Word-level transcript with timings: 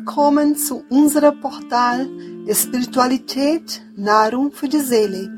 willkommen 0.00 0.56
zu 0.56 0.82
unserem 0.88 1.40
Portal 1.42 2.08
Spiritualität, 2.50 3.82
Nahrung 3.96 4.50
für 4.50 4.66
die 4.66 4.80
Seele. 4.80 5.30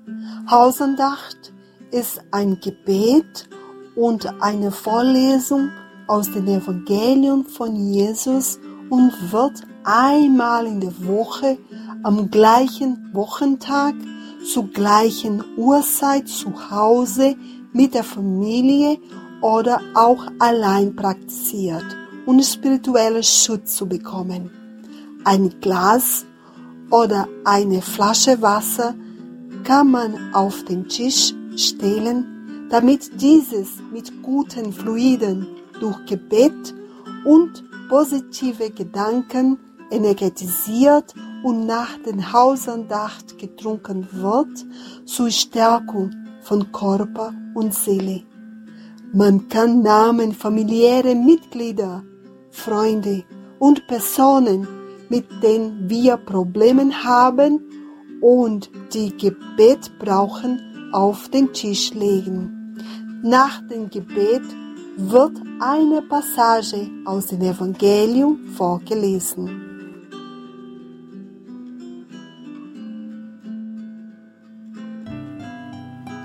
Hausandacht 0.50 1.52
ist 1.92 2.22
ein 2.31 2.58
Gebet 2.62 3.50
und 3.98 4.42
eine 4.42 4.72
Vorlesung 4.72 5.72
aus 6.08 6.31
dem 6.31 6.48
Evangelium 6.48 7.45
von 7.45 7.76
Jesus 7.76 8.61
und 8.90 9.32
wird 9.32 9.62
einmal 9.84 10.66
in 10.66 10.82
der 10.82 11.06
Woche 11.06 11.58
am 12.04 12.30
gleichen 12.30 13.09
Wochentag 13.14 13.95
zur 14.44 14.68
gleichen 14.68 15.44
Uhrzeit 15.58 16.28
zu 16.28 16.72
Hause 16.72 17.36
mit 17.73 17.94
der 17.94 18.04
Familie 18.04 18.98
oder 19.42 19.82
auch 19.94 20.26
allein 20.40 20.95
praktiziert, 20.95 21.86
um 22.26 22.42
spirituellen 22.42 23.23
Schutz 23.23 23.76
zu 23.76 23.88
bekommen. 23.88 24.50
Ein 25.23 25.54
Glas 25.62 26.26
oder 26.90 27.28
eine 27.44 27.82
Flasche 27.82 28.42
Wasser 28.42 28.95
kann 29.64 29.92
man 29.92 30.34
auf 30.34 30.64
den 30.66 30.88
Tisch 30.88 31.34
stellen, 31.56 32.67
damit 32.70 33.22
dieses 33.22 33.78
mit 33.92 34.23
guten 34.23 34.72
Fluiden 34.72 35.48
durch 35.80 36.06
Gebet 36.06 36.73
und 37.26 37.64
positive 37.90 38.70
Gedanken 38.70 39.58
energetisiert 39.92 41.14
und 41.44 41.66
nach 41.66 41.98
den 42.06 42.32
Hausandacht 42.32 43.38
getrunken 43.38 44.08
wird 44.12 44.66
zur 45.06 45.32
Stärkung 45.32 46.12
von 46.42 46.72
Körper 46.72 47.34
und 47.56 47.73
Seele. 47.73 48.23
Man 49.12 49.50
kann 49.50 49.82
Namen 49.82 50.34
familiäre 50.34 51.16
Mitglieder, 51.16 52.04
Freunde 52.52 53.23
und 53.58 53.88
Personen, 53.88 54.67
mit 55.10 55.26
denen 55.42 55.90
wir 55.90 56.17
Probleme 56.17 56.92
haben 57.04 57.60
und 58.22 58.70
die 58.94 59.17
Gebet 59.17 59.92
brauchen, 59.98 60.92
auf 60.94 61.30
den 61.30 61.52
Tisch 61.54 61.94
legen. 61.94 62.78
Nach 63.23 63.62
dem 63.67 63.90
Gebet 63.90 64.44
wird 65.02 65.38
eine 65.61 66.02
Passage 66.02 66.89
aus 67.05 67.28
dem 67.28 67.42
Evangelium 67.42 68.45
vorgelesen. 68.58 69.49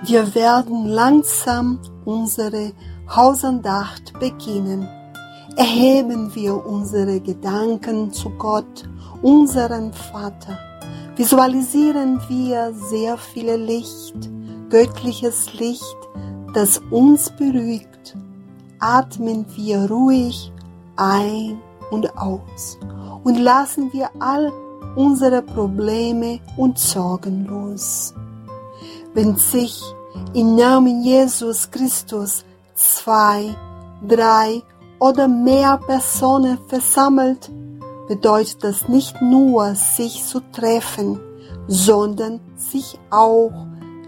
Wir 0.05 0.35
werden 0.35 0.87
langsam 0.87 1.79
unsere 2.05 2.73
Hausandacht 3.09 4.13
beginnen. 4.19 4.89
Erheben 5.57 6.35
wir 6.35 6.67
unsere 6.67 7.21
Gedanken 7.21 8.13
zu 8.13 8.29
Gott, 8.31 8.89
unseren 9.23 9.93
Vater. 9.93 10.59
Visualisieren 11.15 12.21
wir 12.29 12.75
sehr 12.91 13.17
viel 13.19 13.55
Licht, 13.55 14.17
göttliches 14.69 15.55
Licht, 15.55 15.97
das 16.55 16.81
uns 16.91 17.31
beruhigt 17.31 17.94
atmen 18.85 19.47
wir 19.57 19.91
ruhig 19.91 20.53
ein 20.97 21.59
und 21.91 22.19
aus 22.19 22.79
und 23.25 23.39
lassen 23.39 23.91
wir 23.95 24.11
all 24.21 24.53
unsere 24.95 25.41
Probleme 25.41 26.39
und 26.59 26.79
Sorgen 26.79 27.47
los. 27.47 28.13
Wenn 29.15 29.37
sich 29.37 29.81
im 30.35 30.55
Namen 30.55 31.03
Jesus 31.03 31.71
Christus 31.71 32.45
zwei, 32.75 33.57
drei 34.07 34.63
oder 34.99 35.29
mehr 35.29 35.81
Personen 35.87 36.59
versammelt, 36.69 37.51
bedeutet 38.07 38.63
das 38.63 38.87
nicht 38.87 39.23
nur 39.23 39.75
sich 39.75 40.23
zu 40.27 40.41
treffen, 40.53 41.19
sondern 41.69 42.39
sich 42.57 42.99
auch 43.11 43.51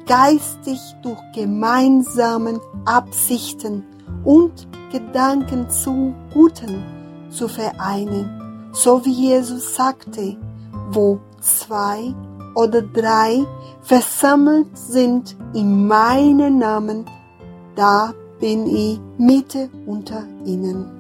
geistig 0.07 0.79
durch 1.03 1.19
gemeinsamen 1.35 2.61
Absichten 2.85 3.83
und 4.27 4.69
Gedanken 4.93 5.71
zu 5.71 6.15
Guten 6.35 6.85
zu 7.31 7.49
vereinen, 7.49 8.71
so 8.73 9.03
wie 9.05 9.13
Jesus 9.13 9.75
sagte, 9.75 10.37
wo 10.91 11.19
zwei 11.41 12.15
oder 12.55 12.83
drei 12.83 13.45
versammelt 13.83 14.77
sind 14.77 15.37
in 15.55 15.87
meinem 15.87 16.59
Namen, 16.59 17.07
da 17.75 18.13
bin 18.41 18.67
ich 18.67 19.01
Mitte 19.17 19.71
unter 19.87 20.25
ihnen. 20.45 20.91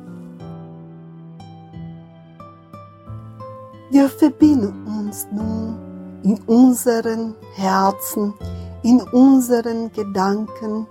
Wir 3.91 4.09
verbinden 4.09 4.87
uns 4.87 5.27
nun 5.33 5.77
in 6.23 6.39
unseren 6.47 7.35
Herzen, 7.55 8.35
in 8.83 9.01
unseren 9.01 9.93
Gedanken 9.93 10.87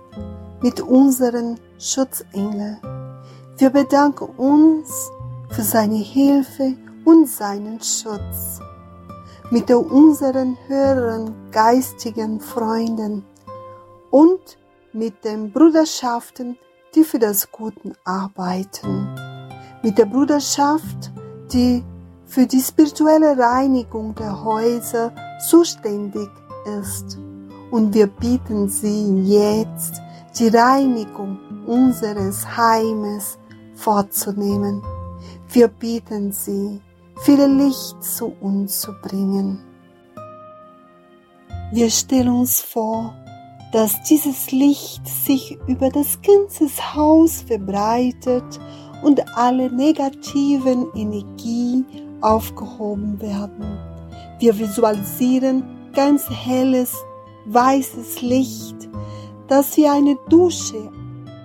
mit 0.62 0.80
unseren 0.80 1.58
Schutzengel. 1.78 2.78
Wir 3.58 3.70
bedanken 3.70 4.28
uns 4.36 5.10
für 5.50 5.62
seine 5.62 5.96
Hilfe 5.96 6.74
und 7.04 7.28
seinen 7.28 7.80
Schutz. 7.80 8.60
Mit 9.50 9.70
unseren 9.70 10.56
höheren 10.66 11.50
geistigen 11.52 12.40
Freunden 12.40 13.24
und 14.10 14.58
mit 14.92 15.24
den 15.24 15.52
Bruderschaften, 15.52 16.58
die 16.94 17.04
für 17.04 17.18
das 17.18 17.52
Gute 17.52 17.92
arbeiten. 18.04 19.14
Mit 19.82 19.98
der 19.98 20.06
Bruderschaft, 20.06 21.12
die 21.52 21.84
für 22.24 22.46
die 22.46 22.60
spirituelle 22.60 23.38
Reinigung 23.38 24.14
der 24.14 24.42
Häuser 24.42 25.12
zuständig 25.48 26.28
ist. 26.80 27.18
Und 27.70 27.94
wir 27.94 28.06
bieten 28.06 28.68
sie 28.68 29.22
jetzt 29.22 30.00
die 30.38 30.48
Reinigung 30.48 31.38
unseres 31.66 32.56
Heimes 32.56 33.38
vorzunehmen. 33.74 34.82
Wir 35.48 35.68
bitten 35.68 36.32
Sie, 36.32 36.80
viel 37.22 37.44
Licht 37.44 38.02
zu 38.02 38.32
uns 38.40 38.80
zu 38.80 38.92
bringen. 39.02 39.60
Wir 41.72 41.90
stellen 41.90 42.28
uns 42.28 42.60
vor, 42.60 43.14
dass 43.72 44.02
dieses 44.04 44.52
Licht 44.52 45.06
sich 45.06 45.58
über 45.66 45.90
das 45.90 46.18
ganze 46.22 46.68
Haus 46.94 47.42
verbreitet 47.42 48.60
und 49.02 49.36
alle 49.36 49.70
negativen 49.70 50.86
Energie 50.94 51.84
aufgehoben 52.20 53.20
werden. 53.20 53.78
Wir 54.38 54.58
visualisieren 54.58 55.64
ganz 55.92 56.28
helles, 56.28 56.94
weißes 57.46 58.22
Licht, 58.22 58.88
das 59.48 59.76
wie 59.76 59.86
eine 59.86 60.16
Dusche 60.28 60.90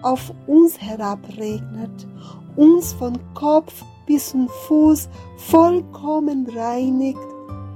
auf 0.04 0.34
uns 0.48 0.80
herabregnet, 0.80 2.08
uns 2.56 2.94
von 2.94 3.18
Kopf 3.34 3.84
bis 4.06 4.32
zum 4.32 4.48
Fuß 4.68 5.10
vollkommen 5.38 6.48
reinigt 6.56 7.20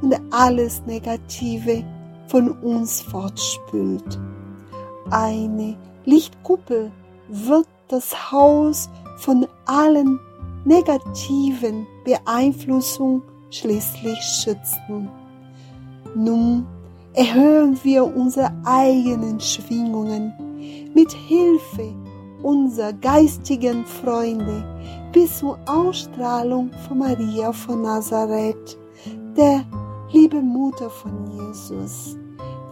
und 0.02 0.20
alles 0.32 0.82
Negative 0.86 1.84
von 2.28 2.52
uns 2.60 3.02
fortspült. 3.02 4.20
Eine 5.12 5.78
Lichtkuppel 6.06 6.92
wird 7.30 7.68
das 7.88 8.32
Haus 8.32 8.90
von 9.18 9.48
allen 9.66 10.20
negativen 10.66 11.86
Beeinflussungen 12.04 13.22
schließlich 13.52 14.20
schützen. 14.20 15.10
Nun 16.16 16.66
erhöhen 17.14 17.78
wir 17.84 18.04
unsere 18.04 18.52
eigenen 18.66 19.40
Schwingungen 19.40 20.34
mit 20.94 21.12
Hilfe 21.12 21.94
unserer 22.46 22.94
geistigen 22.94 23.84
Freunde 23.86 24.64
bis 25.12 25.40
zur 25.40 25.58
Ausstrahlung 25.66 26.70
von 26.88 27.00
Maria 27.00 27.52
von 27.52 27.82
Nazareth, 27.82 28.78
der 29.36 29.66
liebe 30.12 30.40
Mutter 30.40 30.92
von 30.92 31.26
Jesus, 31.32 32.16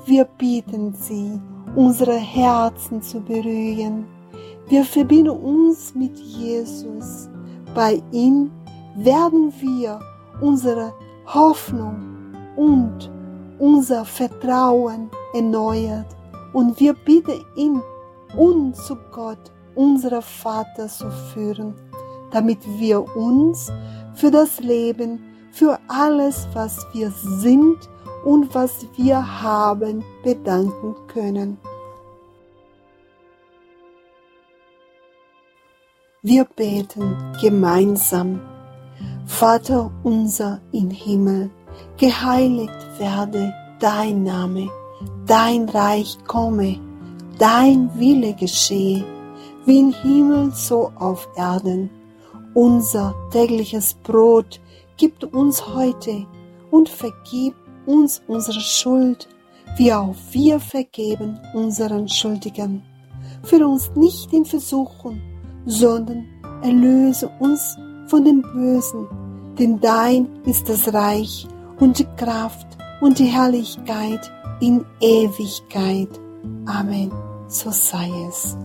wir 0.05 0.25
bitten 0.25 0.93
Sie, 0.93 1.39
unsere 1.75 2.17
Herzen 2.17 3.01
zu 3.01 3.19
berühren. 3.19 4.05
Wir 4.67 4.85
verbinden 4.85 5.31
uns 5.31 5.95
mit 5.95 6.19
Jesus. 6.19 7.27
Bei 7.73 7.99
ihm 8.11 8.51
werden 8.95 9.51
wir 9.59 9.99
unsere 10.39 10.93
Hoffnung 11.25 11.95
und 12.55 13.09
unser 13.57 14.05
Vertrauen 14.05 15.09
erneuert 15.33 16.15
und 16.53 16.79
wir 16.79 16.93
bitten 16.93 17.43
ihn, 17.55 17.81
uns 18.37 18.85
zu 18.85 18.95
Gott, 19.11 19.52
unser 19.75 20.21
Vater, 20.21 20.87
zu 20.87 21.09
führen, 21.33 21.75
damit 22.31 22.59
wir 22.79 23.15
uns 23.15 23.71
für 24.15 24.31
das 24.31 24.59
Leben, 24.59 25.23
für 25.51 25.79
alles, 25.87 26.47
was 26.53 26.85
wir 26.93 27.11
sind 27.11 27.77
und 28.25 28.53
was 28.55 28.85
wir 28.95 29.41
haben, 29.41 30.03
bedanken 30.23 30.95
können. 31.07 31.57
Wir 36.21 36.45
beten 36.45 37.17
gemeinsam. 37.41 38.39
Vater 39.25 39.91
unser 40.03 40.61
im 40.71 40.89
Himmel, 40.89 41.49
geheiligt 41.97 42.73
werde 42.97 43.53
dein 43.79 44.23
Name, 44.23 44.69
dein 45.25 45.67
Reich 45.67 46.17
komme, 46.25 46.79
dein 47.37 47.89
Wille 47.99 48.33
geschehe, 48.33 49.03
wie 49.65 49.79
im 49.79 49.93
Himmel 49.93 50.51
so 50.53 50.91
auf 50.95 51.27
Erden. 51.35 51.89
Unser 52.53 53.15
tägliches 53.31 53.95
Brot 54.03 54.61
gib 54.97 55.23
uns 55.35 55.65
heute 55.73 56.25
und 56.71 56.89
vergib 56.89 57.55
uns 57.85 58.21
unsere 58.27 58.59
Schuld, 58.59 59.27
wie 59.77 59.91
auch 59.93 60.15
wir 60.31 60.59
vergeben 60.59 61.39
unseren 61.53 62.07
Schuldigen. 62.07 62.83
Führe 63.43 63.67
uns 63.67 63.91
nicht 63.95 64.31
in 64.33 64.45
Versuchung, 64.45 65.21
sondern 65.65 66.25
erlöse 66.61 67.29
uns 67.39 67.77
von 68.07 68.23
dem 68.23 68.41
Bösen, 68.41 69.07
denn 69.57 69.79
dein 69.79 70.27
ist 70.45 70.69
das 70.69 70.93
Reich 70.93 71.47
und 71.79 71.99
die 71.99 72.07
Kraft 72.17 72.67
und 73.01 73.19
die 73.19 73.25
Herrlichkeit 73.25 74.31
in 74.61 74.85
Ewigkeit. 75.01 76.09
Amen. 76.65 77.11
So 77.47 77.69
sei 77.71 78.09
es. 78.29 78.57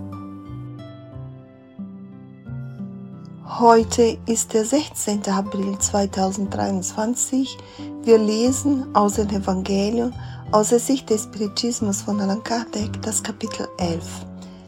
Heute 3.60 4.16
ist 4.26 4.54
der 4.54 4.64
16. 4.64 5.28
April 5.30 5.76
2023. 5.76 7.58
Wir 8.04 8.16
lesen 8.16 8.86
aus 8.94 9.14
dem 9.14 9.28
Evangelium 9.30 10.12
aus 10.52 10.68
der 10.68 10.78
Sicht 10.78 11.10
des 11.10 11.24
Spiritismus 11.24 12.02
von 12.02 12.20
Allan 12.20 12.44
Kardec 12.44 13.02
das 13.02 13.20
Kapitel 13.20 13.66
11. 13.78 14.00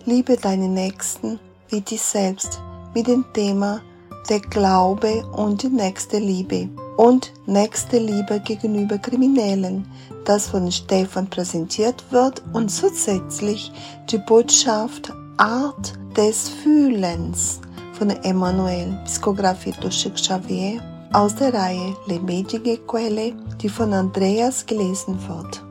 Liebe 0.06 0.37
deinen 0.37 0.75
Nächsten 0.75 1.38
wie 1.69 1.82
dich 1.82 2.02
selbst 2.02 2.60
mit 2.92 3.06
dem 3.06 3.25
Thema 3.32 3.81
der 4.28 4.40
Glaube 4.40 5.25
und 5.37 5.62
die 5.62 5.69
nächste 5.69 6.19
Liebe 6.19 6.69
und 6.96 7.32
nächste 7.46 7.98
Liebe 7.98 8.40
gegenüber 8.40 8.98
Kriminellen, 8.98 9.87
das 10.25 10.48
von 10.48 10.72
Stefan 10.72 11.31
präsentiert 11.31 12.02
wird 12.10 12.42
und 12.54 12.70
zusätzlich 12.70 13.70
die 14.10 14.19
Botschaft 14.19 15.12
Art 15.37 15.92
des 16.16 16.48
Fühlens 16.48 17.60
von 18.00 18.08
Emmanuel, 18.08 18.99
Psikografie 19.05 19.75
durch 19.79 20.11
Xavier, 20.14 20.81
aus 21.12 21.35
der 21.35 21.52
Reihe 21.52 21.94
Lebendige 22.06 22.79
Quelle, 22.79 23.35
die 23.61 23.69
von 23.69 23.93
Andreas 23.93 24.64
gelesen 24.64 25.19
wird. 25.29 25.62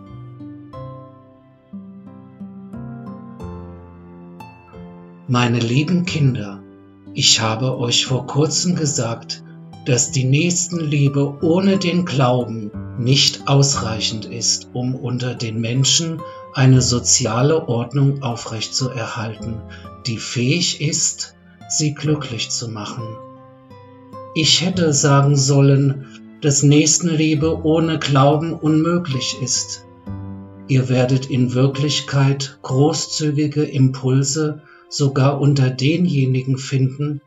Meine 5.28 5.58
lieben 5.58 6.06
Kinder, 6.06 6.62
ich 7.16 7.42
habe 7.42 7.80
euch 7.80 8.06
vor 8.06 8.28
kurzem 8.28 8.76
gesagt, 8.76 9.44
dass 9.88 10.12
die 10.12 10.26
Nächstenliebe 10.26 11.40
ohne 11.42 11.80
den 11.80 12.06
Glauben 12.06 12.70
nicht 13.00 13.48
ausreichend 13.48 14.26
ist, 14.26 14.70
um 14.74 14.94
unter 14.94 15.34
den 15.34 15.60
Menschen 15.60 16.22
eine 16.54 16.84
soziale 16.84 17.68
Ordnung 17.68 18.22
aufrechtzuerhalten, 18.22 19.64
die 20.06 20.18
fähig 20.18 20.80
ist, 20.80 21.34
sie 21.70 21.94
glücklich 21.94 22.50
zu 22.50 22.68
machen. 22.68 23.04
Ich 24.36 24.66
hätte 24.66 24.94
sagen 24.94 25.36
sollen, 25.36 26.06
dass 26.42 26.64
Nächstenliebe 26.64 27.64
ohne 27.64 28.00
Glauben 28.00 28.54
unmöglich 28.54 29.38
ist. 29.42 29.86
Ihr 30.68 30.88
werdet 30.88 31.26
in 31.28 31.54
Wirklichkeit 31.54 32.60
großzügige 32.62 33.64
Impulse 33.64 34.62
sogar 34.88 35.40
unter 35.42 35.70
denjenigen 35.70 36.58
finden, 36.58 37.22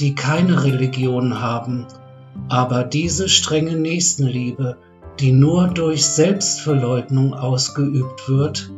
die 0.00 0.14
keine 0.14 0.64
Religion 0.64 1.40
haben, 1.40 1.86
aber 2.48 2.84
diese 2.84 3.28
strenge 3.28 3.76
Nächstenliebe, 3.76 4.76
die 5.20 5.32
nur 5.32 5.68
durch 5.68 6.04
Selbstverleugnung 6.04 7.34
ausgeübt 7.34 8.28
wird, 8.28 8.70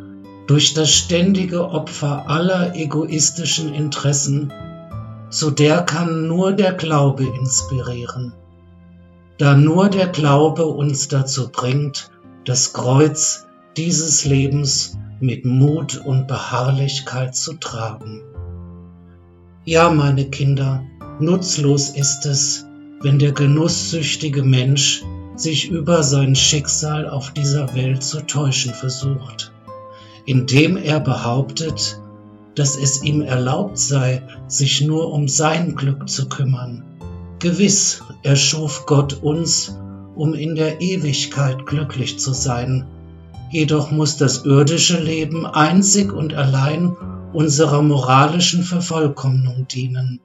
durch 0.46 0.74
das 0.74 0.90
ständige 0.90 1.68
Opfer 1.68 2.28
aller 2.28 2.74
egoistischen 2.74 3.74
Interessen, 3.74 4.52
zu 5.30 5.50
der 5.50 5.82
kann 5.82 6.26
nur 6.26 6.52
der 6.52 6.72
Glaube 6.72 7.24
inspirieren. 7.24 8.32
Da 9.38 9.56
nur 9.56 9.88
der 9.88 10.08
Glaube 10.08 10.66
uns 10.66 11.08
dazu 11.08 11.48
bringt, 11.50 12.10
das 12.44 12.72
Kreuz 12.72 13.46
dieses 13.76 14.24
Lebens 14.24 14.98
mit 15.20 15.44
Mut 15.44 16.02
und 16.04 16.26
Beharrlichkeit 16.26 17.34
zu 17.34 17.54
tragen. 17.54 18.22
Ja, 19.64 19.90
meine 19.90 20.28
Kinder, 20.30 20.82
nutzlos 21.20 21.90
ist 21.90 22.26
es, 22.26 22.66
wenn 23.00 23.18
der 23.18 23.32
genusssüchtige 23.32 24.42
Mensch 24.42 25.04
sich 25.36 25.70
über 25.70 26.02
sein 26.02 26.34
Schicksal 26.34 27.08
auf 27.08 27.30
dieser 27.30 27.74
Welt 27.74 28.02
zu 28.02 28.20
täuschen 28.26 28.74
versucht, 28.74 29.52
indem 30.26 30.76
er 30.76 31.00
behauptet, 31.00 32.00
dass 32.54 32.76
es 32.76 33.02
ihm 33.02 33.22
erlaubt 33.22 33.78
sei, 33.78 34.22
sich 34.48 34.80
nur 34.80 35.12
um 35.12 35.28
sein 35.28 35.74
Glück 35.74 36.08
zu 36.08 36.28
kümmern. 36.28 36.84
Gewiss 37.38 38.02
erschuf 38.22 38.84
Gott 38.86 39.22
uns, 39.22 39.76
um 40.14 40.34
in 40.34 40.54
der 40.54 40.80
Ewigkeit 40.80 41.64
glücklich 41.66 42.18
zu 42.18 42.32
sein, 42.32 42.84
jedoch 43.50 43.90
muss 43.90 44.16
das 44.16 44.44
irdische 44.44 45.00
Leben 45.00 45.46
einzig 45.46 46.12
und 46.12 46.34
allein 46.34 46.96
unserer 47.32 47.82
moralischen 47.82 48.62
Vervollkommnung 48.62 49.66
dienen, 49.68 50.20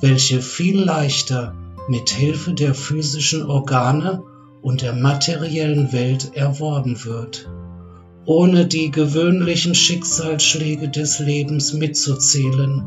welche 0.00 0.40
viel 0.40 0.80
leichter 0.80 1.54
mit 1.88 2.10
Hilfe 2.10 2.54
der 2.54 2.74
physischen 2.74 3.44
Organe 3.44 4.22
und 4.62 4.82
der 4.82 4.94
materiellen 4.94 5.92
Welt 5.92 6.32
erworben 6.34 7.04
wird, 7.04 7.48
ohne 8.24 8.66
die 8.66 8.90
gewöhnlichen 8.90 9.74
Schicksalsschläge 9.74 10.88
des 10.88 11.18
Lebens 11.18 11.72
mitzuzählen, 11.72 12.84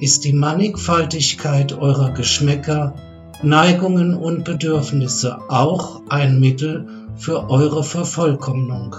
ist 0.00 0.24
die 0.24 0.32
Mannigfaltigkeit 0.32 1.72
eurer 1.72 2.10
Geschmäcker, 2.10 2.94
Neigungen 3.42 4.14
und 4.14 4.44
Bedürfnisse 4.44 5.38
auch 5.48 6.02
ein 6.08 6.40
Mittel 6.40 6.86
für 7.16 7.50
eure 7.50 7.84
Vervollkommnung 7.84 8.96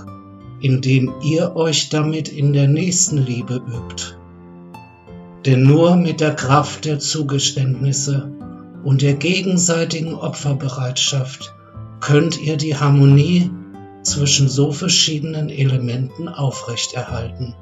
indem 0.63 1.11
ihr 1.21 1.57
euch 1.57 1.89
damit 1.89 2.29
in 2.29 2.53
der 2.53 2.69
Nächstenliebe 2.69 3.55
übt. 3.55 4.15
Denn 5.45 5.63
nur 5.63 5.97
mit 5.97 6.21
der 6.21 6.35
Kraft 6.35 6.85
der 6.85 6.99
Zugeständnisse 6.99 8.31
und 8.85 9.01
der 9.01 9.15
gegenseitigen 9.15 10.15
Opferbereitschaft 10.15 11.53
könnt 11.99 12.41
ihr 12.41 12.55
die 12.55 12.77
Harmonie 12.77 13.51
zwischen 14.03 14.49
so 14.49 14.71
verschiedenen 14.71 15.49
Elementen 15.49 16.27
aufrechterhalten. 16.27 17.55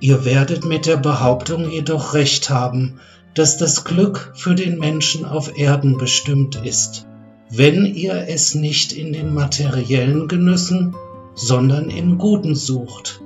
Ihr 0.00 0.24
werdet 0.24 0.64
mit 0.64 0.86
der 0.86 0.96
Behauptung 0.96 1.70
jedoch 1.70 2.14
recht 2.14 2.48
haben, 2.50 3.00
dass 3.34 3.58
das 3.58 3.84
Glück 3.84 4.32
für 4.34 4.54
den 4.54 4.78
Menschen 4.78 5.24
auf 5.24 5.58
Erden 5.58 5.98
bestimmt 5.98 6.56
ist, 6.64 7.06
wenn 7.50 7.84
ihr 7.84 8.28
es 8.28 8.54
nicht 8.54 8.92
in 8.92 9.12
den 9.12 9.34
materiellen 9.34 10.26
Genüssen 10.26 10.94
sondern 11.34 11.90
im 11.90 12.18
Guten 12.18 12.54
sucht. 12.54 13.20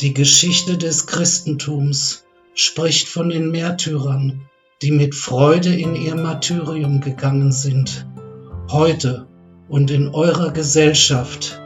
Die 0.00 0.14
Geschichte 0.14 0.78
des 0.78 1.06
Christentums 1.06 2.24
spricht 2.54 3.08
von 3.08 3.28
den 3.28 3.50
Märtyrern, 3.50 4.48
die 4.82 4.90
mit 4.90 5.14
Freude 5.14 5.74
in 5.74 5.94
ihr 5.94 6.14
Martyrium 6.14 7.00
gegangen 7.00 7.52
sind. 7.52 8.06
Heute 8.70 9.26
und 9.68 9.90
in 9.90 10.08
eurer 10.08 10.52
Gesellschaft 10.52 11.60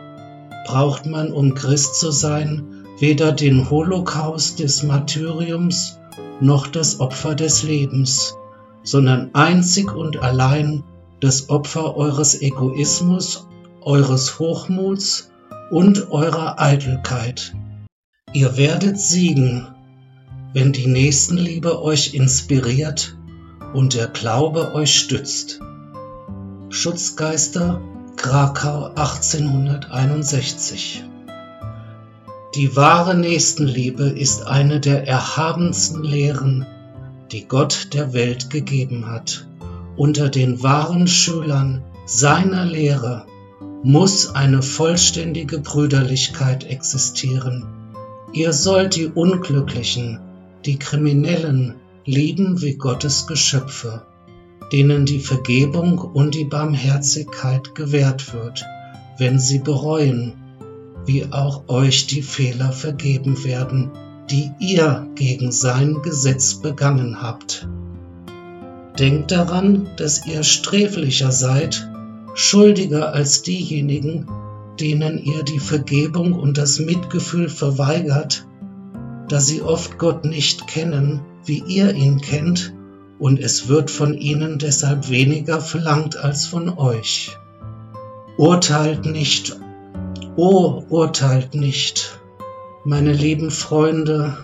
braucht 0.66 1.06
man, 1.06 1.32
um 1.32 1.54
Christ 1.54 2.00
zu 2.00 2.10
sein, 2.10 2.86
weder 2.98 3.32
den 3.32 3.70
Holocaust 3.70 4.58
des 4.58 4.82
Martyriums 4.82 5.98
noch 6.40 6.66
das 6.66 7.00
Opfer 7.00 7.34
des 7.34 7.62
Lebens, 7.62 8.36
sondern 8.82 9.30
einzig 9.34 9.94
und 9.94 10.22
allein 10.22 10.82
das 11.20 11.50
Opfer 11.50 11.96
eures 11.96 12.40
Egoismus 12.40 13.46
eures 13.82 14.38
Hochmuts 14.38 15.30
und 15.70 16.10
eurer 16.10 16.60
Eitelkeit. 16.60 17.54
Ihr 18.32 18.56
werdet 18.56 18.98
siegen, 18.98 19.68
wenn 20.52 20.72
die 20.72 20.86
Nächstenliebe 20.86 21.82
euch 21.82 22.14
inspiriert 22.14 23.16
und 23.72 23.94
der 23.94 24.08
Glaube 24.08 24.74
euch 24.74 24.94
stützt. 24.98 25.60
Schutzgeister 26.68 27.80
Krakau 28.22 28.92
1861 28.96 31.04
Die 32.54 32.76
wahre 32.76 33.14
Nächstenliebe 33.14 34.10
ist 34.10 34.46
eine 34.46 34.78
der 34.78 35.08
erhabensten 35.08 36.04
Lehren, 36.04 36.66
die 37.32 37.48
Gott 37.48 37.94
der 37.94 38.12
Welt 38.12 38.50
gegeben 38.50 39.06
hat. 39.06 39.46
Unter 39.96 40.28
den 40.28 40.62
wahren 40.62 41.06
Schülern 41.06 41.82
seiner 42.04 42.66
Lehre 42.66 43.24
muss 43.82 44.34
eine 44.34 44.62
vollständige 44.62 45.58
Brüderlichkeit 45.58 46.64
existieren. 46.64 47.64
Ihr 48.34 48.52
sollt 48.52 48.96
die 48.96 49.06
Unglücklichen, 49.06 50.20
die 50.66 50.78
Kriminellen 50.78 51.76
lieben 52.04 52.60
wie 52.60 52.74
Gottes 52.74 53.26
Geschöpfe, 53.26 54.02
denen 54.72 55.04
die 55.04 55.20
Vergebung 55.20 55.98
und 55.98 56.34
die 56.34 56.44
Barmherzigkeit 56.44 57.74
gewährt 57.74 58.32
wird, 58.32 58.64
wenn 59.18 59.38
sie 59.38 59.58
bereuen, 59.58 60.34
wie 61.06 61.26
auch 61.32 61.68
euch 61.68 62.06
die 62.06 62.22
Fehler 62.22 62.72
vergeben 62.72 63.44
werden, 63.44 63.90
die 64.30 64.50
ihr 64.60 65.08
gegen 65.14 65.50
sein 65.50 66.02
Gesetz 66.02 66.54
begangen 66.54 67.20
habt. 67.20 67.66
Denkt 68.98 69.32
daran, 69.32 69.88
dass 69.96 70.26
ihr 70.26 70.44
sträflicher 70.44 71.32
seid, 71.32 71.88
schuldiger 72.34 73.12
als 73.12 73.42
diejenigen, 73.42 74.26
denen 74.78 75.18
ihr 75.18 75.42
die 75.42 75.58
Vergebung 75.58 76.32
und 76.32 76.58
das 76.58 76.78
Mitgefühl 76.78 77.48
verweigert, 77.48 78.46
da 79.28 79.40
sie 79.40 79.62
oft 79.62 79.98
Gott 79.98 80.24
nicht 80.24 80.66
kennen, 80.66 81.20
wie 81.44 81.62
ihr 81.66 81.94
ihn 81.94 82.20
kennt, 82.20 82.72
und 83.20 83.38
es 83.38 83.68
wird 83.68 83.90
von 83.90 84.14
ihnen 84.14 84.58
deshalb 84.58 85.10
weniger 85.10 85.60
verlangt 85.60 86.16
als 86.16 86.46
von 86.46 86.70
euch. 86.70 87.36
Urteilt 88.38 89.04
nicht, 89.04 89.56
oh, 90.36 90.82
urteilt 90.88 91.54
nicht, 91.54 92.18
meine 92.84 93.12
lieben 93.12 93.50
Freunde, 93.50 94.38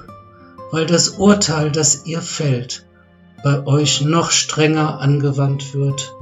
weil 0.71 0.85
das 0.85 1.09
Urteil, 1.09 1.73
das 1.73 2.04
ihr 2.04 2.21
fällt, 2.21 2.87
bei 3.42 3.66
euch 3.66 4.02
noch 4.02 4.30
strenger 4.30 5.00
angewandt 5.00 5.75
wird, 5.75 6.14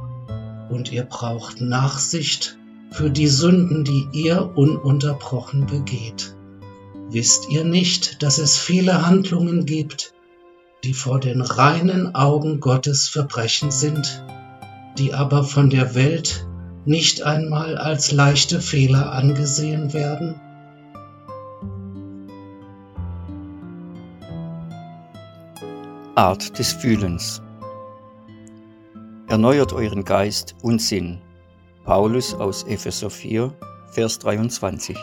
und 0.71 0.93
ihr 0.93 1.03
braucht 1.03 1.61
Nachsicht 1.61 2.57
für 2.93 3.11
die 3.11 3.27
Sünden, 3.27 3.83
die 3.83 4.07
ihr 4.13 4.53
ununterbrochen 4.55 5.67
begeht. 5.67 6.37
Wisst 7.11 7.51
ihr 7.51 7.65
nicht, 7.65 8.23
dass 8.23 8.39
es 8.39 8.57
viele 8.57 9.05
Handlungen 9.07 9.67
gibt, 9.67 10.14
die 10.85 10.93
vor 10.95 11.19
den 11.19 11.41
reinen 11.41 12.15
Augen 12.15 12.61
Gottes 12.61 13.09
Verbrechen 13.09 13.71
sind, 13.71 14.23
die 14.99 15.15
aber 15.15 15.43
von 15.43 15.71
der 15.71 15.95
Welt 15.95 16.47
nicht 16.85 17.23
einmal 17.23 17.79
als 17.79 18.13
leichte 18.13 18.61
Fehler 18.61 19.13
angesehen 19.13 19.95
werden? 19.95 20.39
Art 26.15 26.59
des 26.59 26.75
Fühlens. 26.75 27.41
Erneuert 29.27 29.73
euren 29.73 30.05
Geist 30.05 30.55
und 30.63 30.83
Sinn. 30.83 31.23
Paulus 31.85 32.35
aus 32.35 32.63
Epheser 32.65 33.09
4, 33.09 33.53
Vers 33.91 34.19
23. 34.19 34.97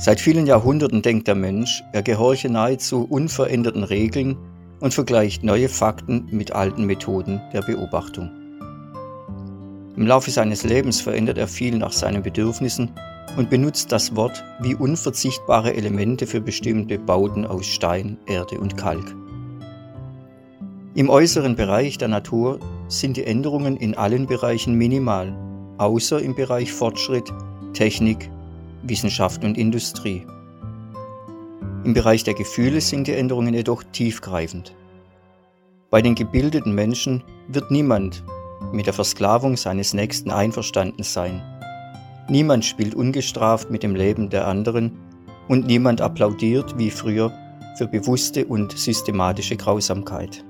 Seit 0.00 0.18
vielen 0.18 0.46
Jahrhunderten 0.46 1.02
denkt 1.02 1.28
der 1.28 1.34
Mensch, 1.34 1.84
er 1.92 2.00
gehorche 2.02 2.48
nahezu 2.48 3.04
unveränderten 3.04 3.84
Regeln 3.84 4.38
und 4.80 4.94
vergleicht 4.94 5.44
neue 5.44 5.68
Fakten 5.68 6.26
mit 6.30 6.52
alten 6.52 6.86
Methoden 6.86 7.38
der 7.52 7.60
Beobachtung. 7.60 8.30
Im 9.96 10.06
Laufe 10.06 10.30
seines 10.30 10.64
Lebens 10.64 11.02
verändert 11.02 11.36
er 11.36 11.48
viel 11.48 11.76
nach 11.76 11.92
seinen 11.92 12.22
Bedürfnissen 12.22 12.92
und 13.36 13.50
benutzt 13.50 13.92
das 13.92 14.16
Wort 14.16 14.42
wie 14.62 14.74
unverzichtbare 14.74 15.74
Elemente 15.74 16.26
für 16.26 16.40
bestimmte 16.40 16.98
Bauten 16.98 17.44
aus 17.44 17.66
Stein, 17.66 18.16
Erde 18.26 18.58
und 18.58 18.78
Kalk. 18.78 19.14
Im 20.94 21.10
äußeren 21.10 21.56
Bereich 21.56 21.98
der 21.98 22.08
Natur 22.08 22.58
sind 22.88 23.18
die 23.18 23.24
Änderungen 23.24 23.76
in 23.76 23.94
allen 23.94 24.26
Bereichen 24.26 24.76
minimal, 24.76 25.36
außer 25.76 26.22
im 26.22 26.34
Bereich 26.34 26.72
Fortschritt, 26.72 27.30
Technik, 27.74 28.30
Wissenschaft 28.82 29.44
und 29.44 29.58
Industrie. 29.58 30.26
Im 31.84 31.94
Bereich 31.94 32.24
der 32.24 32.34
Gefühle 32.34 32.80
sind 32.80 33.06
die 33.06 33.14
Änderungen 33.14 33.54
jedoch 33.54 33.82
tiefgreifend. 33.92 34.74
Bei 35.90 36.02
den 36.02 36.14
gebildeten 36.14 36.74
Menschen 36.74 37.24
wird 37.48 37.70
niemand 37.70 38.22
mit 38.72 38.86
der 38.86 38.92
Versklavung 38.92 39.56
seines 39.56 39.94
Nächsten 39.94 40.30
einverstanden 40.30 41.02
sein. 41.02 41.42
Niemand 42.28 42.64
spielt 42.64 42.94
ungestraft 42.94 43.70
mit 43.70 43.82
dem 43.82 43.94
Leben 43.96 44.30
der 44.30 44.46
anderen 44.46 44.92
und 45.48 45.66
niemand 45.66 46.00
applaudiert 46.00 46.78
wie 46.78 46.90
früher 46.90 47.32
für 47.76 47.88
bewusste 47.88 48.44
und 48.44 48.78
systematische 48.78 49.56
Grausamkeit. 49.56 50.44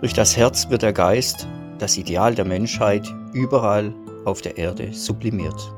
Durch 0.00 0.14
das 0.14 0.36
Herz 0.36 0.68
wird 0.68 0.82
der 0.82 0.92
Geist, 0.92 1.46
das 1.78 1.96
Ideal 1.96 2.34
der 2.34 2.44
Menschheit, 2.44 3.06
überall 3.32 3.94
auf 4.24 4.40
der 4.40 4.58
Erde 4.58 4.92
sublimiert. 4.92 5.72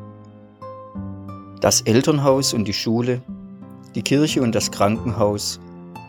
Das 1.64 1.80
Elternhaus 1.80 2.52
und 2.52 2.68
die 2.68 2.75
Schule, 2.75 3.23
die 3.94 4.02
Kirche 4.02 4.42
und 4.42 4.54
das 4.54 4.71
Krankenhaus, 4.71 5.61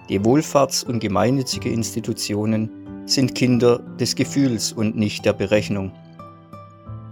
die 0.09 0.19
Wohlfahrts- 0.19 0.85
und 0.85 0.99
gemeinnützige 0.99 1.69
Institutionen 1.69 2.69
sind 3.05 3.35
Kinder 3.35 3.79
des 3.97 4.15
Gefühls 4.15 4.73
und 4.73 4.97
nicht 4.97 5.23
der 5.23 5.31
Berechnung. 5.31 5.93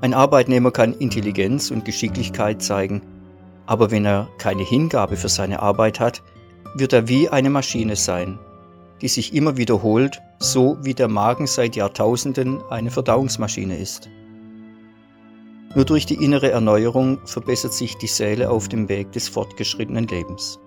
Ein 0.01 0.13
Arbeitnehmer 0.13 0.71
kann 0.71 0.91
Intelligenz 0.91 1.71
und 1.71 1.85
Geschicklichkeit 1.85 2.61
zeigen, 2.61 3.01
aber 3.65 3.91
wenn 3.91 4.03
er 4.03 4.27
keine 4.39 4.63
Hingabe 4.63 5.15
für 5.15 5.29
seine 5.29 5.61
Arbeit 5.61 6.01
hat, 6.01 6.21
wird 6.75 6.91
er 6.91 7.07
wie 7.07 7.29
eine 7.29 7.49
Maschine 7.49 7.95
sein, 7.95 8.39
die 8.99 9.07
sich 9.07 9.33
immer 9.33 9.55
wiederholt, 9.55 10.21
so 10.39 10.75
wie 10.81 10.93
der 10.93 11.07
Magen 11.07 11.47
seit 11.47 11.77
Jahrtausenden 11.77 12.61
eine 12.69 12.91
Verdauungsmaschine 12.91 13.77
ist. 13.77 14.09
Nur 15.75 15.85
durch 15.85 16.05
die 16.05 16.23
innere 16.23 16.51
Erneuerung 16.51 17.19
verbessert 17.25 17.73
sich 17.73 17.97
die 17.97 18.07
Seele 18.07 18.49
auf 18.49 18.69
dem 18.69 18.89
Weg 18.89 19.11
des 19.11 19.27
fortgeschrittenen 19.27 20.07
Lebens. 20.07 20.59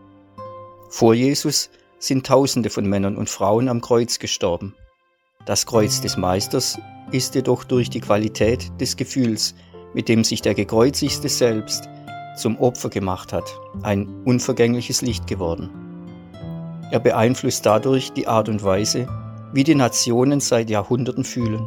Vor 0.88 1.14
Jesus 1.14 1.70
sind 1.98 2.26
Tausende 2.26 2.70
von 2.70 2.86
Männern 2.86 3.16
und 3.16 3.30
Frauen 3.30 3.68
am 3.68 3.80
Kreuz 3.80 4.18
gestorben. 4.18 4.74
Das 5.44 5.64
Kreuz 5.64 6.00
des 6.00 6.16
Meisters 6.16 6.78
ist 7.12 7.36
jedoch 7.36 7.62
durch 7.62 7.88
die 7.88 8.00
Qualität 8.00 8.72
des 8.80 8.96
Gefühls, 8.96 9.54
mit 9.94 10.08
dem 10.08 10.24
sich 10.24 10.42
der 10.42 10.54
gekreuzigte 10.54 11.28
selbst 11.28 11.88
zum 12.36 12.58
Opfer 12.58 12.90
gemacht 12.90 13.32
hat, 13.32 13.44
ein 13.82 14.08
unvergängliches 14.24 15.02
Licht 15.02 15.26
geworden. 15.26 15.70
Er 16.90 17.00
beeinflusst 17.00 17.64
dadurch 17.64 18.12
die 18.12 18.26
Art 18.26 18.48
und 18.48 18.62
Weise, 18.62 19.08
wie 19.52 19.64
die 19.64 19.74
Nationen 19.74 20.40
seit 20.40 20.68
Jahrhunderten 20.68 21.24
fühlen. 21.24 21.66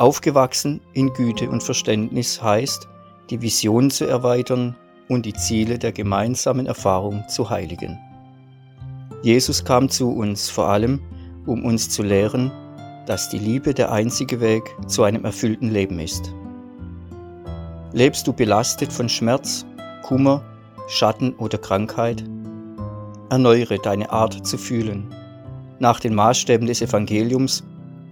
Aufgewachsen 0.00 0.80
in 0.94 1.12
Güte 1.12 1.50
und 1.50 1.62
Verständnis 1.62 2.42
heißt, 2.42 2.88
die 3.28 3.42
Vision 3.42 3.90
zu 3.90 4.06
erweitern 4.06 4.74
und 5.10 5.26
die 5.26 5.34
Ziele 5.34 5.78
der 5.78 5.92
gemeinsamen 5.92 6.64
Erfahrung 6.64 7.22
zu 7.28 7.50
heiligen. 7.50 7.98
Jesus 9.22 9.62
kam 9.62 9.90
zu 9.90 10.10
uns 10.10 10.48
vor 10.48 10.68
allem, 10.68 11.00
um 11.44 11.66
uns 11.66 11.90
zu 11.90 12.02
lehren, 12.02 12.50
dass 13.06 13.28
die 13.28 13.38
Liebe 13.38 13.74
der 13.74 13.92
einzige 13.92 14.40
Weg 14.40 14.62
zu 14.86 15.02
einem 15.02 15.26
erfüllten 15.26 15.70
Leben 15.70 15.98
ist. 15.98 16.32
Lebst 17.92 18.26
du 18.26 18.32
belastet 18.32 18.90
von 18.90 19.10
Schmerz, 19.10 19.66
Kummer, 20.02 20.42
Schatten 20.88 21.34
oder 21.34 21.58
Krankheit? 21.58 22.24
erneuere 23.28 23.78
deine 23.78 24.10
Art 24.10 24.46
zu 24.46 24.56
fühlen, 24.56 25.06
nach 25.78 26.00
den 26.00 26.14
Maßstäben 26.14 26.66
des 26.66 26.82
Evangeliums, 26.82 27.62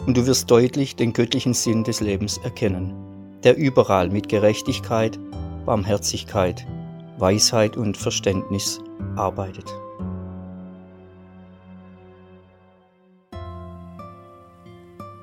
und 0.06 0.16
du 0.16 0.26
wirst 0.26 0.50
deutlich 0.50 0.96
den 0.96 1.12
göttlichen 1.12 1.54
Sinn 1.54 1.84
des 1.84 2.00
Lebens 2.00 2.38
erkennen, 2.38 2.94
der 3.44 3.56
überall 3.56 4.10
mit 4.10 4.28
Gerechtigkeit, 4.28 5.18
Barmherzigkeit, 5.66 6.66
Weisheit 7.18 7.76
und 7.76 7.96
Verständnis 7.96 8.80
arbeitet. 9.16 9.66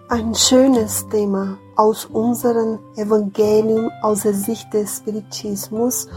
Ein 0.09 0.35
schönes 0.35 1.07
Thema 1.09 1.57
aus 1.75 2.05
unserem 2.05 2.79
Evangelium 2.95 3.89
aus 4.01 4.21
der 4.21 4.33
Sicht 4.33 4.71
des 4.73 4.97
Spiritismus 4.97 6.07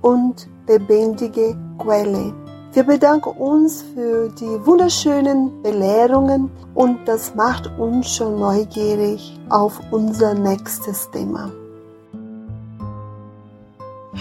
und 0.00 0.48
lebendige 0.68 1.56
Quelle. 1.78 2.41
Wir 2.74 2.84
bedanken 2.84 3.36
uns 3.36 3.84
für 3.94 4.30
die 4.30 4.66
wunderschönen 4.66 5.62
Belehrungen 5.62 6.50
und 6.74 7.06
das 7.06 7.34
macht 7.34 7.70
uns 7.78 8.16
schon 8.16 8.40
neugierig 8.40 9.38
auf 9.50 9.78
unser 9.90 10.32
nächstes 10.32 11.10
Thema. 11.10 11.52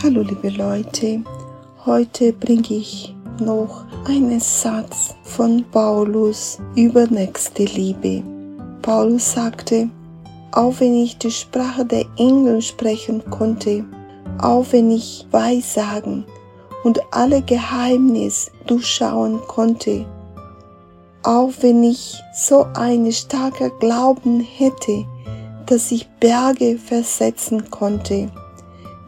Hallo 0.04 0.22
liebe 0.24 0.50
Leute, 0.50 1.24
heute 1.86 2.34
bringe 2.34 2.74
ich 2.74 3.16
noch 3.40 3.86
einen 4.06 4.42
Satz 4.42 5.16
von 5.24 5.64
Paulus 5.72 6.60
über 6.76 7.08
nächste 7.08 7.64
Liebe. 7.64 8.22
Paulus 8.82 9.32
sagte, 9.32 9.90
auch 10.52 10.74
wenn 10.80 10.96
ich 10.96 11.18
die 11.18 11.32
Sprache 11.32 11.86
der 11.86 12.04
Engel 12.18 12.62
sprechen 12.62 13.24
konnte, 13.30 13.86
auch 14.42 14.66
wenn 14.72 14.92
ich 14.92 15.26
Weissagen 15.32 16.26
und 16.84 17.00
alle 17.12 17.42
Geheimnisse 17.42 18.52
durchschauen 18.68 19.40
konnte, 19.48 20.06
auch 21.24 21.52
wenn 21.62 21.84
ich 21.84 22.16
so 22.34 22.66
einen 22.74 23.12
starken 23.12 23.72
Glauben 23.80 24.40
hätte, 24.40 25.06
dass 25.68 25.92
ich 25.92 26.10
Berge 26.20 26.78
versetzen 26.78 27.70
konnte. 27.70 28.32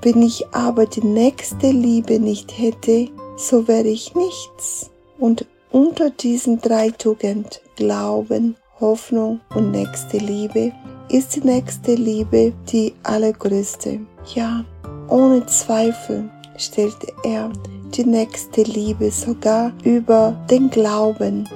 Wenn 0.02 0.22
ich 0.22 0.46
aber 0.54 0.86
die 0.86 1.06
nächste 1.06 1.72
Liebe 1.72 2.20
nicht 2.20 2.58
hätte, 2.58 3.10
so 3.38 3.68
wäre 3.68 3.88
ich 3.88 4.14
nichts. 4.16 4.92
Und 5.18 5.46
unter 5.72 6.10
diesen 6.10 6.62
drei 6.62 6.92
Tugenden, 6.92 7.50
Glauben, 7.76 8.56
Hoffnung 8.80 9.40
und 9.56 9.72
nächste 9.72 10.18
Liebe, 10.18 10.72
ist 11.10 11.36
die 11.36 11.42
nächste 11.42 11.96
Liebe 11.96 12.54
die 12.72 12.94
allergrößte. 13.04 14.00
Ja, 14.36 14.66
ohne 15.10 15.46
Zweifel 15.46 16.30
stellt 16.58 16.98
er 17.24 17.52
die 17.96 18.06
nächste 18.06 18.64
Liebe 18.64 19.12
sogar 19.12 19.72
über 19.84 20.36
den 20.50 20.70
Glauben. 20.70 21.48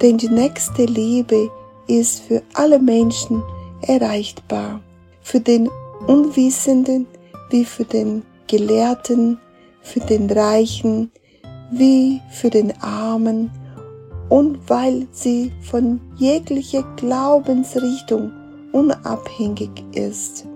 Denn 0.00 0.18
die 0.18 0.28
nächste 0.28 0.84
Liebe 0.84 1.50
ist 1.86 2.20
für 2.20 2.42
alle 2.54 2.78
Menschen 2.78 3.42
erreichbar. 3.82 4.80
Für 5.22 5.40
den 5.40 5.68
Unwissenden 6.06 7.06
wie 7.50 7.64
für 7.64 7.84
den 7.84 8.22
Gelehrten, 8.46 9.38
für 9.82 10.00
den 10.00 10.30
Reichen 10.30 11.10
wie 11.70 12.20
für 12.30 12.50
den 12.50 12.72
Armen 12.80 13.50
und 14.28 14.58
weil 14.68 15.06
sie 15.10 15.52
von 15.62 16.00
jeglicher 16.16 16.82
Glaubensrichtung 16.96 18.32
unabhängig 18.72 19.70
ist. 19.92 20.46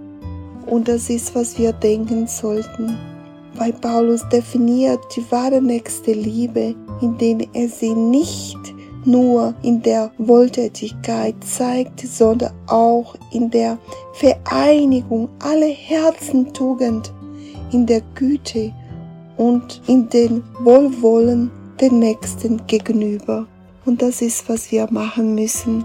Und 0.70 0.86
das 0.86 1.10
ist, 1.10 1.34
was 1.34 1.58
wir 1.58 1.72
denken 1.72 2.28
sollten, 2.28 2.96
weil 3.54 3.72
Paulus 3.72 4.26
definiert 4.28 5.00
die 5.14 5.30
wahre 5.30 5.60
nächste 5.60 6.12
Liebe, 6.12 6.74
indem 7.00 7.40
er 7.52 7.68
sie 7.68 7.92
nicht 7.92 8.56
nur 9.04 9.54
in 9.62 9.82
der 9.82 10.12
Wohltätigkeit 10.18 11.34
zeigt, 11.44 12.00
sondern 12.00 12.52
auch 12.68 13.16
in 13.32 13.50
der 13.50 13.78
Vereinigung 14.14 15.28
aller 15.40 15.66
Herzentugend, 15.66 17.12
in 17.72 17.86
der 17.86 18.02
Güte 18.14 18.72
und 19.36 19.82
in 19.88 20.08
den 20.08 20.44
Wohlwollen 20.60 21.50
den 21.80 21.98
Nächsten 21.98 22.64
gegenüber. 22.66 23.46
Und 23.86 24.02
das 24.02 24.22
ist, 24.22 24.48
was 24.48 24.70
wir 24.70 24.86
machen 24.90 25.34
müssen, 25.34 25.84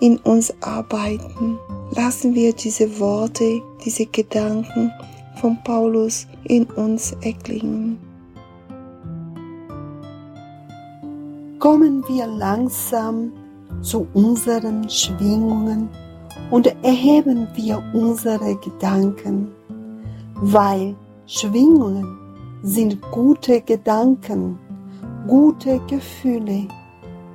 in 0.00 0.16
uns 0.18 0.52
arbeiten. 0.62 1.58
Lassen 1.90 2.34
wir 2.34 2.52
diese 2.52 2.98
Worte, 3.00 3.62
diese 3.84 4.06
Gedanken 4.06 4.92
von 5.40 5.58
Paulus 5.64 6.26
in 6.44 6.64
uns 6.64 7.12
erklingen. 7.22 7.98
kommen 11.58 12.04
wir 12.08 12.26
langsam 12.26 13.32
zu 13.82 14.06
unseren 14.14 14.88
Schwingungen 14.88 15.88
und 16.50 16.66
erheben 16.82 17.48
wir 17.54 17.82
unsere 17.92 18.56
Gedanken, 18.56 19.48
weil 20.34 20.94
Schwingungen 21.26 22.16
sind 22.62 23.00
gute 23.10 23.60
Gedanken, 23.60 24.58
gute 25.26 25.80
Gefühle 25.88 26.68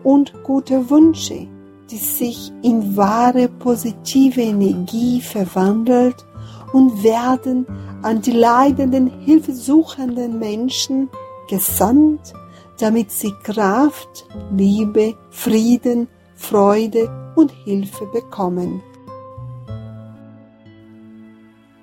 und 0.03 0.33
gute 0.43 0.89
Wünsche, 0.89 1.47
die 1.93 1.99
sich 1.99 2.51
in 2.63 2.97
wahre 2.97 3.47
positive 3.47 4.41
Energie 4.41 5.21
verwandelt 5.21 6.25
und 6.73 7.03
werden 7.03 7.67
an 8.01 8.19
die 8.21 8.31
leidenden, 8.31 9.07
hilfesuchenden 9.21 10.39
Menschen 10.39 11.09
gesandt 11.47 12.33
damit 12.79 13.11
sie 13.11 13.33
Kraft, 13.43 14.25
Liebe, 14.51 15.15
Frieden, 15.29 16.07
Freude 16.35 17.33
und 17.35 17.51
Hilfe 17.51 18.05
bekommen. 18.07 18.81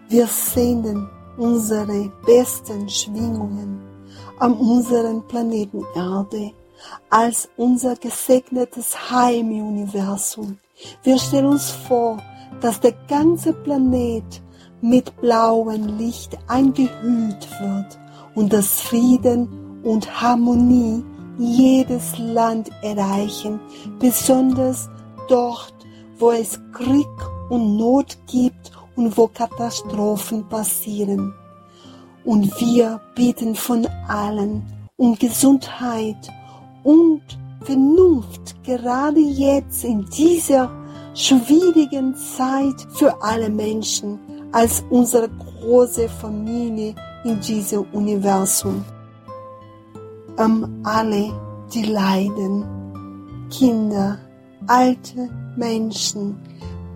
Wir 0.08 0.26
senden 0.26 1.08
unsere 1.38 2.12
besten 2.26 2.88
Schwingungen 2.88 3.80
an 4.40 4.54
unseren 4.54 5.26
Planeten 5.28 5.84
Erde 5.94 6.52
als 7.08 7.48
unser 7.56 7.96
gesegnetes 7.96 9.10
Heim 9.10 9.50
im 9.50 9.68
Universum. 9.68 10.58
Wir 11.02 11.18
stellen 11.18 11.46
uns 11.46 11.70
vor, 11.70 12.18
dass 12.60 12.80
der 12.80 12.92
ganze 13.08 13.52
Planet 13.52 14.42
mit 14.80 15.14
blauem 15.20 15.98
Licht 15.98 16.38
eingehüllt 16.48 17.48
wird 17.60 17.98
und 18.34 18.52
dass 18.52 18.80
Frieden 18.80 19.82
und 19.82 20.20
Harmonie 20.20 21.04
jedes 21.38 22.18
Land 22.18 22.70
erreichen, 22.82 23.60
besonders 23.98 24.88
dort, 25.28 25.74
wo 26.18 26.30
es 26.32 26.60
Krieg 26.72 27.06
und 27.48 27.76
Not 27.76 28.16
gibt 28.26 28.72
und 28.96 29.16
wo 29.16 29.26
Katastrophen 29.26 30.46
passieren. 30.48 31.34
Und 32.24 32.60
wir 32.60 33.00
beten 33.14 33.54
von 33.54 33.86
allen 34.06 34.62
um 34.96 35.16
Gesundheit 35.16 36.30
und 36.82 37.22
Vernunft, 37.62 38.62
gerade 38.64 39.20
jetzt 39.20 39.84
in 39.84 40.04
dieser 40.06 40.70
schwierigen 41.14 42.14
Zeit 42.14 42.86
für 42.90 43.22
alle 43.22 43.50
Menschen 43.50 44.18
als 44.52 44.82
unsere 44.90 45.28
große 45.28 46.08
Familie 46.08 46.94
in 47.24 47.40
diesem 47.40 47.84
Universum. 47.92 48.84
Um 50.36 50.80
alle, 50.84 51.32
die 51.72 51.84
leiden, 51.84 52.64
Kinder, 53.50 54.18
alte 54.66 55.28
Menschen, 55.56 56.38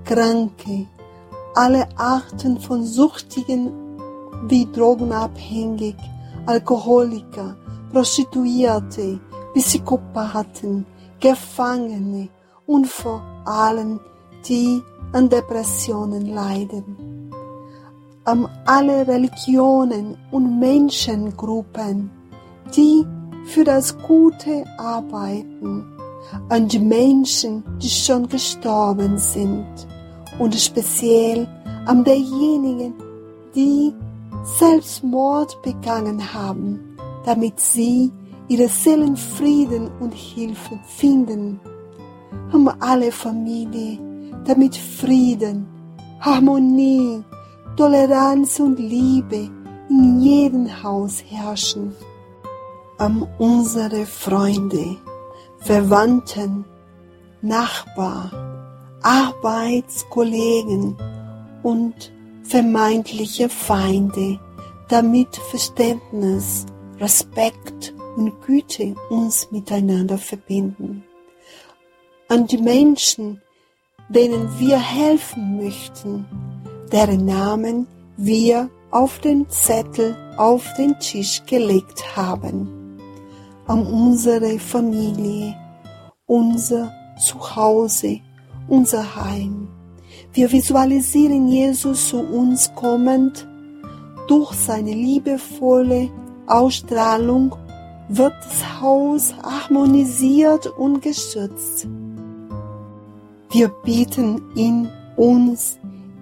Kranke, 0.05 0.87
alle 1.55 1.87
Arten 1.97 2.59
von 2.59 2.85
Suchtigen 2.85 3.71
wie 4.49 4.67
Drogenabhängig, 4.73 5.97
Alkoholiker, 6.47 7.57
Prostituierte, 7.93 9.21
Psychopathen, 9.55 10.87
Gefangene 11.21 12.29
und 12.67 12.87
vor 12.87 13.23
allem 13.45 14.01
die 14.49 14.83
an 15.13 15.29
Depressionen 15.29 16.27
leiden. 16.27 17.31
Um 18.27 18.49
alle 18.65 19.07
Religionen 19.07 20.17
und 20.31 20.59
Menschengruppen, 20.59 22.11
die 22.75 23.07
für 23.47 23.65
das 23.65 23.97
Gute 23.99 24.65
arbeiten, 24.79 25.85
an 26.49 26.69
die 26.69 26.79
Menschen, 26.79 27.63
die 27.81 27.89
schon 27.89 28.29
gestorben 28.29 29.19
sind 29.19 29.67
und 30.39 30.55
speziell 30.55 31.47
an 31.87 32.03
derjenigen, 32.03 32.95
die 33.55 33.93
Selbstmord 34.43 35.61
begangen 35.63 36.35
haben, 36.35 36.97
damit 37.25 37.61
sie 37.61 38.11
ihre 38.49 38.69
Seelenfrieden 38.69 39.91
und 40.01 40.13
Hilfe 40.15 40.79
finden. 40.87 41.61
Haben 42.53 42.69
alle 42.81 43.11
Familie, 43.11 43.99
damit 44.45 44.77
Frieden, 44.77 45.67
Harmonie, 46.21 47.23
Toleranz 47.77 48.61
und 48.61 48.79
Liebe 48.79 49.51
in 49.89 50.21
jedem 50.21 50.83
Haus 50.83 51.23
herrschen 51.29 51.95
an 52.99 53.27
unsere 53.39 54.07
Freunde, 54.07 54.97
Verwandten, 55.59 56.65
Nachbar, 57.43 58.31
Arbeitskollegen 59.03 60.97
und 61.63 62.13
vermeintliche 62.43 63.49
Feinde, 63.49 64.39
damit 64.89 65.37
Verständnis, 65.37 66.67
Respekt 67.01 67.94
und 68.17 68.41
Güte 68.43 68.95
uns 69.11 69.51
miteinander 69.51 70.19
verbinden. 70.19 71.05
An 72.29 72.47
die 72.47 72.59
Menschen, 72.59 73.41
denen 74.09 74.49
wir 74.59 74.79
helfen 74.79 75.57
möchten, 75.57 76.27
deren 76.93 77.25
Namen 77.25 77.87
wir 78.17 78.71
auf 78.91 79.19
den 79.19 79.49
Zettel 79.49 80.17
auf 80.37 80.73
den 80.75 80.99
Tisch 81.01 81.43
gelegt 81.47 82.17
haben 82.17 82.85
an 83.67 83.87
unsere 83.87 84.59
Familie, 84.59 85.55
unser 86.27 86.93
Zuhause, 87.19 88.21
unser 88.69 89.17
Heim. 89.17 89.69
Wir 90.33 90.51
visualisieren 90.51 91.49
Jesus 91.49 92.09
zu 92.09 92.19
uns 92.19 92.73
kommend 92.75 93.47
durch 94.29 94.53
seine 94.53 94.93
liebevolle 94.93 96.11
Ausstrahlung 96.47 97.57
wird 98.09 98.35
das 98.45 98.81
Haus 98.81 99.35
harmonisiert 99.43 100.67
und 100.67 101.01
geschützt. 101.03 101.87
Wir 103.51 103.69
bitten 103.69 104.43
ihn, 104.55 104.89
uns 105.17 105.79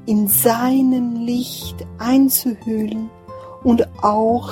in 0.07 0.29
seinem 0.29 1.17
Licht 1.17 1.77
einzuhüllen 1.99 3.09
und 3.63 3.87
auch 4.03 4.51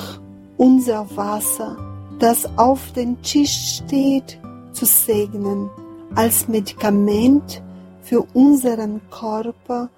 unser 0.57 1.05
Wasser, 1.15 1.77
das 2.19 2.49
auf 2.57 2.91
dem 2.93 3.21
Tisch 3.21 3.81
steht, 3.83 4.39
zu 4.73 4.85
segnen 4.85 5.69
als 6.15 6.47
Medikament 6.47 7.61
für 8.01 8.25
unseren 8.33 9.01
Körper 9.09 9.89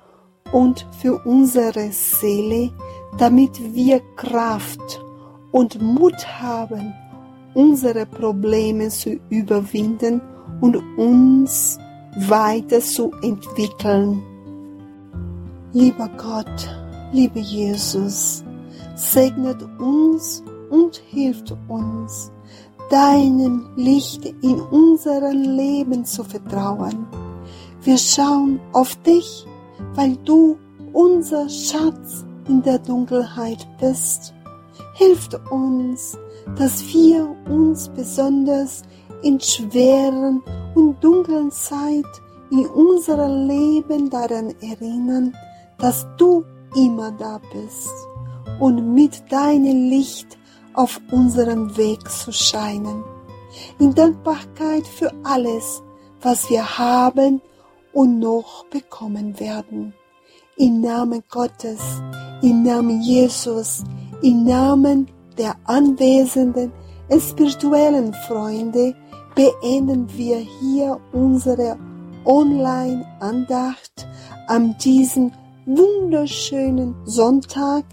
und 0.51 0.85
für 0.99 1.19
unsere 1.25 1.91
Seele, 1.91 2.71
damit 3.17 3.59
wir 3.73 4.01
Kraft 4.15 5.03
und 5.51 5.81
Mut 5.81 6.27
haben, 6.41 6.93
unsere 7.53 8.05
Probleme 8.05 8.89
zu 8.89 9.19
überwinden 9.29 10.21
und 10.61 10.77
uns 10.97 11.77
weiterzuentwickeln. 12.27 14.21
Lieber 15.73 16.09
Gott, 16.17 16.69
lieber 17.11 17.39
Jesus, 17.39 18.43
segnet 18.95 19.63
uns 19.79 20.43
und 20.69 20.97
hilft 21.07 21.55
uns, 21.67 22.31
deinem 22.89 23.67
Licht 23.75 24.25
in 24.25 24.59
unserem 24.59 25.41
Leben 25.55 26.05
zu 26.05 26.23
vertrauen. 26.23 27.07
Wir 27.81 27.97
schauen 27.97 28.59
auf 28.71 28.95
dich, 28.97 29.45
weil 29.95 30.15
du 30.25 30.57
unser 30.93 31.49
Schatz 31.49 32.23
in 32.47 32.61
der 32.61 32.79
Dunkelheit 32.79 33.67
bist. 33.79 34.33
Hilft 34.95 35.33
uns, 35.51 36.17
dass 36.57 36.83
wir 36.93 37.35
uns 37.49 37.89
besonders 37.89 38.83
in 39.21 39.39
schweren 39.39 40.41
und 40.75 41.03
dunklen 41.03 41.51
Zeit 41.51 42.05
in 42.51 42.65
unserem 42.67 43.47
Leben 43.47 44.09
daran 44.09 44.53
erinnern, 44.61 45.35
dass 45.79 46.05
du 46.17 46.43
immer 46.75 47.11
da 47.11 47.39
bist 47.51 47.91
und 48.59 48.93
mit 48.93 49.31
deinem 49.31 49.89
Licht 49.89 50.37
auf 50.73 50.99
unserem 51.11 51.75
Weg 51.77 52.09
zu 52.09 52.31
scheinen. 52.31 53.03
In 53.79 53.93
Dankbarkeit 53.93 54.85
für 54.87 55.11
alles, 55.23 55.81
was 56.21 56.49
wir 56.49 56.77
haben 56.77 57.41
und 57.91 58.19
noch 58.19 58.65
bekommen 58.65 59.39
werden. 59.39 59.93
Im 60.57 60.81
Namen 60.81 61.23
Gottes, 61.29 61.79
im 62.41 62.63
Namen 62.63 63.01
Jesus, 63.01 63.83
im 64.21 64.43
Namen 64.43 65.07
der 65.37 65.55
anwesenden 65.65 66.71
spirituellen 67.19 68.13
Freunde 68.27 68.95
beenden 69.35 70.07
wir 70.15 70.37
hier 70.37 70.99
unsere 71.11 71.77
Online-Andacht 72.25 74.07
an 74.47 74.75
diesem 74.77 75.31
wunderschönen 75.65 76.95
Sonntag 77.05 77.85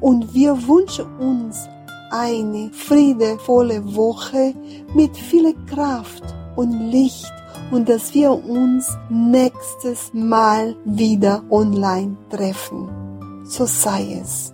und 0.00 0.34
wir 0.34 0.56
wünschen 0.66 1.06
uns 1.18 1.68
eine 2.10 2.70
friedevolle 2.72 3.94
Woche 3.94 4.54
mit 4.94 5.16
viel 5.16 5.54
Kraft 5.66 6.24
und 6.56 6.90
Licht 6.90 7.32
und 7.70 7.88
dass 7.88 8.12
wir 8.14 8.32
uns 8.32 8.96
nächstes 9.08 10.10
Mal 10.12 10.74
wieder 10.84 11.42
online 11.50 12.16
treffen. 12.28 12.88
So 13.44 13.64
sei 13.66 14.20
es. 14.20 14.52